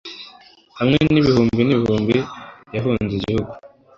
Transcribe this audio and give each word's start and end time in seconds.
hamwe 0.79 0.99
n'ibihumbi 1.11 1.61
n'ibihumbi, 1.63 2.17
yahunze 2.75 3.13
igihugu 3.15 3.51